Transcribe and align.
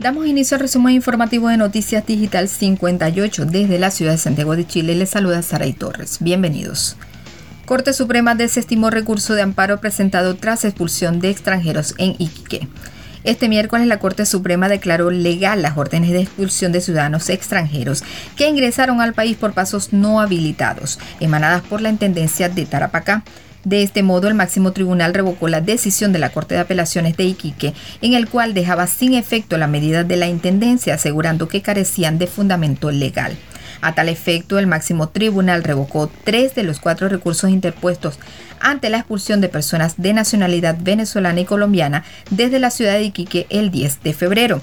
Damos 0.00 0.26
inicio 0.26 0.54
al 0.54 0.62
resumen 0.62 0.94
informativo 0.94 1.48
de 1.48 1.58
Noticias 1.58 2.06
Digital 2.06 2.48
58 2.48 3.44
desde 3.44 3.78
la 3.78 3.90
ciudad 3.90 4.12
de 4.12 4.18
Santiago 4.18 4.56
de 4.56 4.66
Chile. 4.66 4.94
Les 4.94 5.10
saluda 5.10 5.42
Saray 5.42 5.74
Torres. 5.74 6.16
Bienvenidos. 6.20 6.96
Corte 7.66 7.92
Suprema 7.92 8.34
desestimó 8.34 8.88
recurso 8.88 9.34
de 9.34 9.42
amparo 9.42 9.78
presentado 9.78 10.36
tras 10.36 10.64
expulsión 10.64 11.20
de 11.20 11.28
extranjeros 11.28 11.94
en 11.98 12.12
Iquique. 12.12 12.66
Este 13.22 13.50
miércoles 13.50 13.86
la 13.86 13.98
Corte 13.98 14.24
Suprema 14.24 14.68
declaró 14.68 15.10
legal 15.10 15.60
las 15.60 15.76
órdenes 15.76 16.10
de 16.10 16.22
expulsión 16.22 16.72
de 16.72 16.80
ciudadanos 16.80 17.28
extranjeros 17.28 18.02
que 18.34 18.48
ingresaron 18.48 19.02
al 19.02 19.12
país 19.12 19.36
por 19.36 19.52
pasos 19.52 19.92
no 19.92 20.20
habilitados, 20.20 20.98
emanadas 21.20 21.62
por 21.62 21.82
la 21.82 21.90
Intendencia 21.90 22.48
de 22.48 22.64
Tarapacá. 22.64 23.22
De 23.62 23.82
este 23.82 24.02
modo, 24.02 24.26
el 24.28 24.34
máximo 24.34 24.72
tribunal 24.72 25.12
revocó 25.12 25.46
la 25.48 25.60
decisión 25.60 26.12
de 26.12 26.18
la 26.18 26.30
Corte 26.30 26.54
de 26.54 26.62
Apelaciones 26.62 27.14
de 27.18 27.24
Iquique, 27.24 27.74
en 28.00 28.14
el 28.14 28.26
cual 28.26 28.54
dejaba 28.54 28.86
sin 28.86 29.12
efecto 29.12 29.58
la 29.58 29.66
medida 29.66 30.02
de 30.02 30.16
la 30.16 30.26
Intendencia, 30.26 30.94
asegurando 30.94 31.46
que 31.46 31.60
carecían 31.60 32.18
de 32.18 32.26
fundamento 32.26 32.90
legal. 32.90 33.36
A 33.80 33.94
tal 33.94 34.08
efecto, 34.08 34.58
el 34.58 34.66
máximo 34.66 35.08
tribunal 35.08 35.64
revocó 35.64 36.10
tres 36.24 36.54
de 36.54 36.62
los 36.62 36.80
cuatro 36.80 37.08
recursos 37.08 37.50
interpuestos 37.50 38.18
ante 38.60 38.90
la 38.90 38.98
expulsión 38.98 39.40
de 39.40 39.48
personas 39.48 39.94
de 39.96 40.12
nacionalidad 40.12 40.76
venezolana 40.80 41.40
y 41.40 41.44
colombiana 41.44 42.04
desde 42.30 42.58
la 42.58 42.70
ciudad 42.70 42.94
de 42.94 43.04
Iquique 43.04 43.46
el 43.48 43.70
10 43.70 44.02
de 44.02 44.12
febrero. 44.12 44.60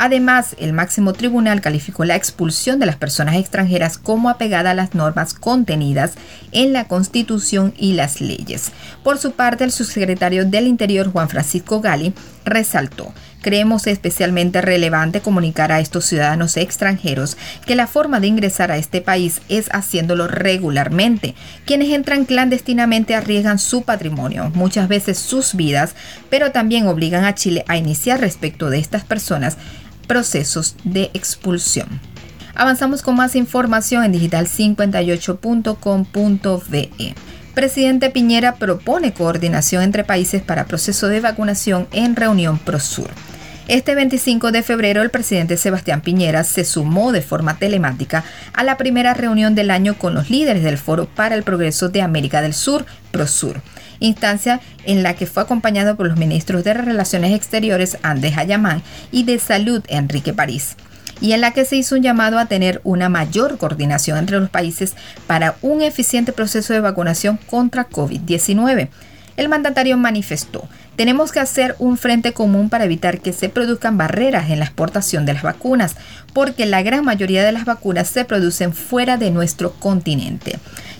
Además, 0.00 0.54
el 0.60 0.72
máximo 0.72 1.12
tribunal 1.12 1.60
calificó 1.60 2.04
la 2.04 2.14
expulsión 2.14 2.78
de 2.78 2.86
las 2.86 2.94
personas 2.94 3.34
extranjeras 3.34 3.98
como 3.98 4.30
apegada 4.30 4.70
a 4.70 4.74
las 4.74 4.94
normas 4.94 5.34
contenidas 5.34 6.12
en 6.52 6.72
la 6.72 6.84
Constitución 6.84 7.74
y 7.76 7.94
las 7.94 8.20
leyes. 8.20 8.70
Por 9.02 9.18
su 9.18 9.32
parte, 9.32 9.64
el 9.64 9.72
subsecretario 9.72 10.44
del 10.44 10.68
Interior, 10.68 11.10
Juan 11.10 11.28
Francisco 11.28 11.80
Gali, 11.80 12.14
resaltó 12.48 13.12
Creemos 13.40 13.86
especialmente 13.86 14.60
relevante 14.60 15.20
comunicar 15.20 15.70
a 15.70 15.78
estos 15.80 16.06
ciudadanos 16.06 16.56
extranjeros 16.56 17.36
que 17.66 17.76
la 17.76 17.86
forma 17.86 18.18
de 18.18 18.26
ingresar 18.26 18.72
a 18.72 18.78
este 18.78 19.00
país 19.00 19.42
es 19.48 19.68
haciéndolo 19.72 20.26
regularmente. 20.26 21.36
Quienes 21.64 21.90
entran 21.90 22.24
clandestinamente 22.24 23.14
arriesgan 23.14 23.60
su 23.60 23.82
patrimonio, 23.82 24.50
muchas 24.54 24.88
veces 24.88 25.18
sus 25.18 25.54
vidas, 25.54 25.94
pero 26.30 26.50
también 26.50 26.88
obligan 26.88 27.24
a 27.24 27.36
Chile 27.36 27.64
a 27.68 27.76
iniciar 27.76 28.20
respecto 28.20 28.70
de 28.70 28.80
estas 28.80 29.04
personas 29.04 29.56
procesos 30.08 30.74
de 30.82 31.12
expulsión. 31.14 32.00
Avanzamos 32.56 33.02
con 33.02 33.14
más 33.14 33.36
información 33.36 34.04
en 34.04 34.14
digital58.com.ve. 34.14 37.14
Presidente 37.58 38.10
Piñera 38.10 38.54
propone 38.54 39.12
coordinación 39.12 39.82
entre 39.82 40.04
países 40.04 40.42
para 40.42 40.66
proceso 40.66 41.08
de 41.08 41.18
vacunación 41.18 41.88
en 41.90 42.14
reunión 42.14 42.56
ProSur. 42.56 43.10
Este 43.66 43.96
25 43.96 44.52
de 44.52 44.62
febrero, 44.62 45.02
el 45.02 45.10
presidente 45.10 45.56
Sebastián 45.56 46.00
Piñera 46.00 46.44
se 46.44 46.64
sumó 46.64 47.10
de 47.10 47.20
forma 47.20 47.58
telemática 47.58 48.22
a 48.52 48.62
la 48.62 48.76
primera 48.76 49.12
reunión 49.12 49.56
del 49.56 49.72
año 49.72 49.98
con 49.98 50.14
los 50.14 50.30
líderes 50.30 50.62
del 50.62 50.78
Foro 50.78 51.06
para 51.06 51.34
el 51.34 51.42
Progreso 51.42 51.88
de 51.88 52.00
América 52.00 52.42
del 52.42 52.54
Sur, 52.54 52.86
ProSur, 53.10 53.60
instancia 53.98 54.60
en 54.84 55.02
la 55.02 55.14
que 55.14 55.26
fue 55.26 55.42
acompañado 55.42 55.96
por 55.96 56.06
los 56.06 56.16
ministros 56.16 56.62
de 56.62 56.74
Relaciones 56.74 57.34
Exteriores 57.34 57.98
Andrés 58.02 58.38
Ayamán 58.38 58.84
y 59.10 59.24
de 59.24 59.40
Salud 59.40 59.82
Enrique 59.88 60.32
París 60.32 60.76
y 61.20 61.32
en 61.32 61.40
la 61.40 61.52
que 61.52 61.64
se 61.64 61.76
hizo 61.76 61.94
un 61.94 62.02
llamado 62.02 62.38
a 62.38 62.46
tener 62.46 62.80
una 62.84 63.08
mayor 63.08 63.58
coordinación 63.58 64.18
entre 64.18 64.38
los 64.38 64.50
países 64.50 64.94
para 65.26 65.56
un 65.62 65.82
eficiente 65.82 66.32
proceso 66.32 66.72
de 66.72 66.80
vacunación 66.80 67.38
contra 67.48 67.88
COVID-19. 67.88 68.88
El 69.36 69.48
mandatario 69.48 69.96
manifestó, 69.96 70.68
tenemos 70.98 71.30
que 71.30 71.38
hacer 71.38 71.76
un 71.78 71.96
frente 71.96 72.32
común 72.32 72.68
para 72.68 72.84
evitar 72.84 73.20
que 73.20 73.32
se 73.32 73.48
produzcan 73.48 73.96
barreras 73.96 74.50
en 74.50 74.58
la 74.58 74.64
exportación 74.64 75.26
de 75.26 75.34
las 75.34 75.44
vacunas, 75.44 75.94
porque 76.32 76.66
la 76.66 76.82
gran 76.82 77.04
mayoría 77.04 77.44
de 77.44 77.52
las 77.52 77.64
vacunas 77.64 78.08
se 78.08 78.24
producen 78.24 78.72
fuera 78.72 79.16
de 79.16 79.30
nuestro 79.30 79.74
continente. 79.74 80.58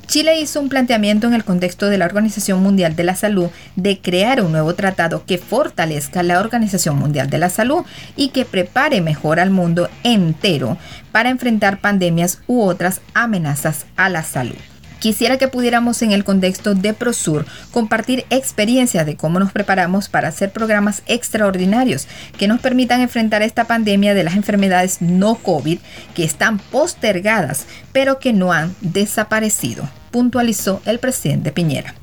Chile 0.08 0.40
hizo 0.40 0.58
un 0.62 0.70
planteamiento 0.70 1.26
en 1.26 1.34
el 1.34 1.44
contexto 1.44 1.90
de 1.90 1.98
la 1.98 2.06
Organización 2.06 2.62
Mundial 2.62 2.96
de 2.96 3.04
la 3.04 3.14
Salud 3.14 3.50
de 3.76 3.98
crear 4.00 4.42
un 4.42 4.52
nuevo 4.52 4.74
tratado 4.74 5.26
que 5.26 5.36
fortalezca 5.36 6.22
la 6.22 6.40
Organización 6.40 6.96
Mundial 6.96 7.28
de 7.28 7.36
la 7.36 7.50
Salud 7.50 7.84
y 8.16 8.30
que 8.30 8.46
prepare 8.46 9.02
mejor 9.02 9.38
al 9.38 9.50
mundo 9.50 9.90
entero 10.04 10.78
para 11.12 11.28
enfrentar 11.28 11.82
pandemias 11.82 12.40
u 12.46 12.62
otras 12.62 13.02
amenazas 13.12 13.84
a 13.96 14.08
la 14.08 14.22
salud. 14.22 14.56
Quisiera 14.98 15.38
que 15.38 15.48
pudiéramos 15.48 16.02
en 16.02 16.12
el 16.12 16.24
contexto 16.24 16.74
de 16.74 16.92
Prosur 16.92 17.46
compartir 17.70 18.26
experiencias 18.30 19.06
de 19.06 19.16
cómo 19.16 19.38
nos 19.38 19.52
preparamos 19.52 20.08
para 20.08 20.28
hacer 20.28 20.50
programas 20.50 21.02
extraordinarios 21.06 22.08
que 22.36 22.48
nos 22.48 22.60
permitan 22.60 23.00
enfrentar 23.00 23.42
esta 23.42 23.64
pandemia 23.64 24.14
de 24.14 24.24
las 24.24 24.34
enfermedades 24.34 25.00
no 25.00 25.36
COVID 25.36 25.78
que 26.14 26.24
están 26.24 26.58
postergadas 26.58 27.66
pero 27.92 28.18
que 28.18 28.32
no 28.32 28.52
han 28.52 28.74
desaparecido, 28.80 29.88
puntualizó 30.10 30.82
el 30.84 30.98
presidente 30.98 31.52
Piñera. 31.52 31.94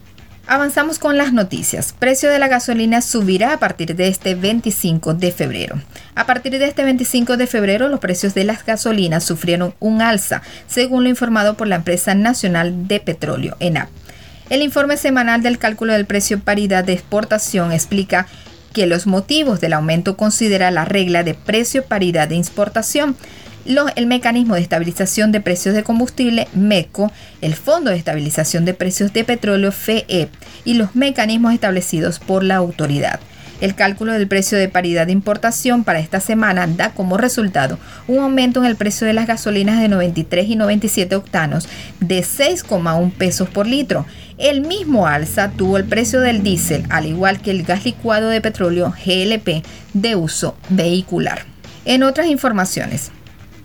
Avanzamos 0.47 1.00
con 1.00 1.17
las 1.17 1.33
noticias. 1.33 1.95
Precio 1.97 2.29
de 2.29 2.38
la 2.38 2.47
gasolina 2.47 3.01
subirá 3.01 3.53
a 3.53 3.57
partir 3.57 3.95
de 3.95 4.07
este 4.07 4.35
25 4.35 5.16
de 5.16 5.31
febrero. 5.31 5.81
A 6.13 6.28
partir 6.28 6.59
de 6.59 6.66
este 6.66 6.83
25 6.83 7.35
de 7.35 7.47
febrero, 7.47 7.89
los 7.89 8.00
precios 8.00 8.35
de 8.35 8.44
las 8.44 8.63
gasolinas 8.63 9.23
sufrieron 9.23 9.73
un 9.79 10.03
alza, 10.03 10.44
según 10.67 11.03
lo 11.03 11.09
informado 11.09 11.57
por 11.57 11.66
la 11.67 11.78
empresa 11.78 12.13
nacional 12.13 12.88
de 12.88 13.00
petróleo, 13.00 13.57
ENAP. 13.59 13.89
El 14.51 14.61
informe 14.61 14.97
semanal 14.97 15.41
del 15.41 15.57
cálculo 15.57 15.94
del 15.94 16.05
precio 16.05 16.39
paridad 16.39 16.84
de 16.84 16.94
exportación 16.94 17.72
explica 17.72 18.28
que 18.72 18.85
los 18.85 19.07
motivos 19.07 19.61
del 19.61 19.73
aumento 19.73 20.16
considera 20.16 20.69
la 20.69 20.85
regla 20.85 21.23
de 21.23 21.34
precio 21.34 21.85
paridad 21.85 22.28
de 22.28 22.38
exportación 22.38 23.16
el 23.65 24.05
mecanismo 24.05 24.55
de 24.55 24.61
estabilización 24.61 25.31
de 25.31 25.41
precios 25.41 25.73
de 25.73 25.83
combustible, 25.83 26.47
MECO, 26.53 27.11
el 27.41 27.55
Fondo 27.55 27.89
de 27.89 27.97
Estabilización 27.97 28.63
de 28.63 28.73
Precios 28.73 29.11
de 29.11 29.23
Petróleo, 29.23 29.71
FEE, 29.71 30.29
y 30.63 30.75
los 30.75 30.95
mecanismos 30.95 31.53
establecidos 31.53 32.19
por 32.19 32.43
la 32.43 32.55
autoridad. 32.55 33.19
El 33.61 33.73
cálculo 33.73 34.11
del 34.11 34.27
precio 34.27 34.57
de 34.57 34.67
paridad 34.67 35.05
de 35.05 35.13
importación 35.13 35.85
para 35.85 35.99
esta 35.99 36.19
semana 36.19 36.67
da 36.67 36.91
como 36.91 37.17
resultado 37.17 37.79
un 38.07 38.19
aumento 38.19 38.59
en 38.59 38.65
el 38.65 38.75
precio 38.75 39.07
de 39.07 39.13
las 39.13 39.27
gasolinas 39.27 39.79
de 39.79 39.87
93 39.87 40.49
y 40.49 40.55
97 40.57 41.15
octanos 41.15 41.67
de 42.01 42.19
6,1 42.19 43.13
pesos 43.13 43.47
por 43.47 43.65
litro. 43.65 44.05
El 44.37 44.61
mismo 44.61 45.07
alza 45.07 45.51
tuvo 45.51 45.77
el 45.77 45.85
precio 45.85 46.19
del 46.19 46.43
diésel, 46.43 46.83
al 46.89 47.05
igual 47.05 47.41
que 47.41 47.51
el 47.51 47.63
gas 47.63 47.85
licuado 47.85 48.27
de 48.27 48.41
petróleo 48.41 48.93
GLP 49.05 49.63
de 49.93 50.15
uso 50.17 50.57
vehicular. 50.67 51.45
En 51.85 52.03
otras 52.03 52.27
informaciones, 52.27 53.11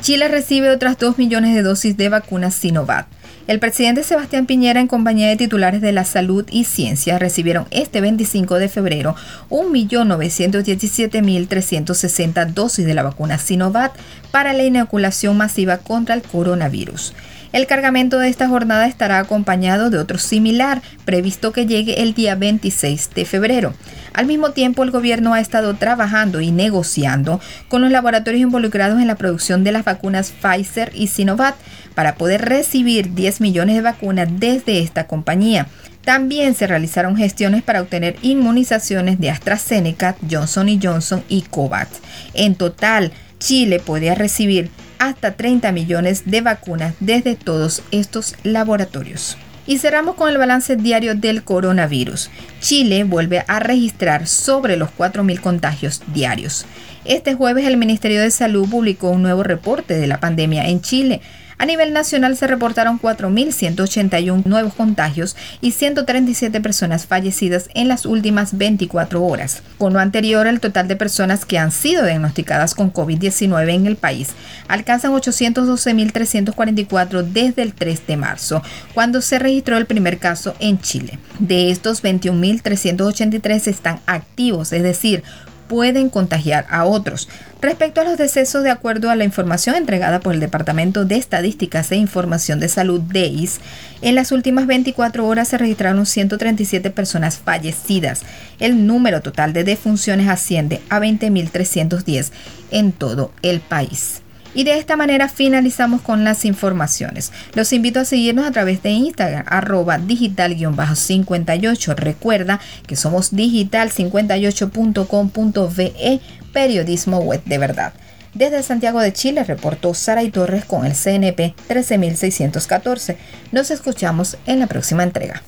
Chile 0.00 0.28
recibe 0.28 0.70
otras 0.70 0.96
2 0.98 1.18
millones 1.18 1.54
de 1.54 1.62
dosis 1.62 1.96
de 1.96 2.08
vacunas 2.08 2.54
Sinovac. 2.54 3.06
El 3.46 3.58
presidente 3.58 4.02
Sebastián 4.02 4.46
Piñera 4.46 4.80
en 4.80 4.86
compañía 4.86 5.28
de 5.28 5.36
titulares 5.36 5.82
de 5.82 5.92
la 5.92 6.04
salud 6.04 6.46
y 6.50 6.64
ciencia 6.64 7.18
recibieron 7.18 7.66
este 7.70 8.00
25 8.00 8.58
de 8.58 8.70
febrero 8.70 9.14
1.917.360 9.50 12.46
dosis 12.46 12.86
de 12.86 12.94
la 12.94 13.02
vacuna 13.02 13.36
Sinovac 13.36 13.92
para 14.30 14.54
la 14.54 14.62
inoculación 14.62 15.36
masiva 15.36 15.76
contra 15.78 16.14
el 16.14 16.22
coronavirus. 16.22 17.12
El 17.52 17.66
cargamento 17.66 18.20
de 18.20 18.28
esta 18.28 18.46
jornada 18.46 18.86
estará 18.86 19.18
acompañado 19.18 19.90
de 19.90 19.98
otro 19.98 20.18
similar, 20.18 20.82
previsto 21.04 21.52
que 21.52 21.66
llegue 21.66 22.00
el 22.00 22.14
día 22.14 22.36
26 22.36 23.10
de 23.12 23.24
febrero. 23.24 23.74
Al 24.12 24.26
mismo 24.26 24.52
tiempo, 24.52 24.84
el 24.84 24.92
gobierno 24.92 25.34
ha 25.34 25.40
estado 25.40 25.74
trabajando 25.74 26.40
y 26.40 26.52
negociando 26.52 27.40
con 27.68 27.82
los 27.82 27.90
laboratorios 27.90 28.42
involucrados 28.42 29.00
en 29.00 29.08
la 29.08 29.16
producción 29.16 29.64
de 29.64 29.72
las 29.72 29.84
vacunas 29.84 30.30
Pfizer 30.30 30.92
y 30.94 31.08
Sinovac 31.08 31.56
para 31.96 32.14
poder 32.14 32.42
recibir 32.42 33.14
10 33.14 33.40
millones 33.40 33.74
de 33.74 33.82
vacunas 33.82 34.28
desde 34.30 34.78
esta 34.80 35.08
compañía. 35.08 35.66
También 36.04 36.54
se 36.54 36.68
realizaron 36.68 37.16
gestiones 37.16 37.64
para 37.64 37.82
obtener 37.82 38.14
inmunizaciones 38.22 39.18
de 39.18 39.30
AstraZeneca, 39.30 40.14
Johnson 40.30 40.68
Johnson 40.80 41.24
y 41.28 41.42
COVAX. 41.42 42.00
En 42.34 42.54
total, 42.54 43.12
Chile 43.38 43.80
podría 43.80 44.14
recibir 44.14 44.70
hasta 45.00 45.32
30 45.32 45.72
millones 45.72 46.30
de 46.30 46.42
vacunas 46.42 46.94
desde 47.00 47.34
todos 47.34 47.82
estos 47.90 48.36
laboratorios. 48.44 49.36
Y 49.66 49.78
cerramos 49.78 50.14
con 50.14 50.28
el 50.28 50.38
balance 50.38 50.76
diario 50.76 51.14
del 51.14 51.42
coronavirus. 51.42 52.30
Chile 52.60 53.04
vuelve 53.04 53.44
a 53.48 53.58
registrar 53.60 54.26
sobre 54.26 54.76
los 54.76 54.90
4.000 54.90 55.40
contagios 55.40 56.02
diarios. 56.12 56.66
Este 57.04 57.34
jueves 57.34 57.66
el 57.66 57.76
Ministerio 57.76 58.20
de 58.20 58.30
Salud 58.30 58.68
publicó 58.68 59.10
un 59.10 59.22
nuevo 59.22 59.42
reporte 59.42 59.94
de 59.94 60.06
la 60.06 60.20
pandemia 60.20 60.68
en 60.68 60.80
Chile 60.80 61.20
a 61.60 61.66
nivel 61.66 61.92
nacional 61.92 62.36
se 62.38 62.46
reportaron 62.46 62.98
4.181 62.98 64.46
nuevos 64.46 64.72
contagios 64.72 65.36
y 65.60 65.72
137 65.72 66.58
personas 66.62 67.04
fallecidas 67.04 67.68
en 67.74 67.86
las 67.86 68.06
últimas 68.06 68.56
24 68.56 69.22
horas. 69.22 69.62
Con 69.76 69.92
lo 69.92 69.98
anterior, 69.98 70.46
el 70.46 70.58
total 70.58 70.88
de 70.88 70.96
personas 70.96 71.44
que 71.44 71.58
han 71.58 71.70
sido 71.70 72.06
diagnosticadas 72.06 72.74
con 72.74 72.90
COVID-19 72.90 73.74
en 73.74 73.86
el 73.86 73.96
país 73.96 74.30
alcanzan 74.68 75.12
812.344 75.12 77.24
desde 77.24 77.60
el 77.60 77.74
3 77.74 78.06
de 78.06 78.16
marzo, 78.16 78.62
cuando 78.94 79.20
se 79.20 79.38
registró 79.38 79.76
el 79.76 79.84
primer 79.84 80.16
caso 80.16 80.54
en 80.60 80.80
Chile. 80.80 81.18
De 81.40 81.70
estos, 81.70 82.02
21.383 82.02 83.66
están 83.66 84.00
activos, 84.06 84.72
es 84.72 84.82
decir, 84.82 85.22
pueden 85.70 86.10
contagiar 86.10 86.66
a 86.68 86.84
otros. 86.84 87.28
Respecto 87.62 88.00
a 88.00 88.04
los 88.04 88.18
decesos, 88.18 88.64
de 88.64 88.70
acuerdo 88.70 89.08
a 89.08 89.14
la 89.14 89.22
información 89.22 89.76
entregada 89.76 90.18
por 90.18 90.34
el 90.34 90.40
Departamento 90.40 91.04
de 91.04 91.14
Estadísticas 91.14 91.92
e 91.92 91.96
Información 91.96 92.58
de 92.58 92.68
Salud 92.68 93.00
DEIS, 93.00 93.60
en 94.02 94.16
las 94.16 94.32
últimas 94.32 94.66
24 94.66 95.24
horas 95.24 95.46
se 95.46 95.58
registraron 95.58 96.06
137 96.06 96.90
personas 96.90 97.38
fallecidas. 97.38 98.22
El 98.58 98.84
número 98.84 99.20
total 99.20 99.52
de 99.52 99.62
defunciones 99.62 100.28
asciende 100.28 100.80
a 100.88 100.98
20.310 100.98 102.32
en 102.72 102.90
todo 102.90 103.30
el 103.42 103.60
país. 103.60 104.22
Y 104.54 104.64
de 104.64 104.78
esta 104.78 104.96
manera 104.96 105.28
finalizamos 105.28 106.00
con 106.02 106.24
las 106.24 106.44
informaciones. 106.44 107.30
Los 107.54 107.72
invito 107.72 108.00
a 108.00 108.04
seguirnos 108.04 108.44
a 108.46 108.50
través 108.50 108.82
de 108.82 108.90
Instagram, 108.90 109.44
arroba 109.46 109.98
digital-58. 109.98 111.94
Recuerda 111.94 112.58
que 112.86 112.96
somos 112.96 113.32
digital58.com.ve, 113.32 116.20
periodismo 116.52 117.20
web 117.20 117.42
de 117.44 117.58
verdad. 117.58 117.92
Desde 118.34 118.62
Santiago 118.62 119.00
de 119.00 119.12
Chile 119.12 119.44
reportó 119.44 119.92
Sara 119.92 120.22
y 120.22 120.30
Torres 120.30 120.64
con 120.64 120.86
el 120.86 120.92
CNP 120.92 121.54
13614. 121.66 123.16
Nos 123.50 123.70
escuchamos 123.70 124.36
en 124.46 124.60
la 124.60 124.68
próxima 124.68 125.02
entrega. 125.02 125.42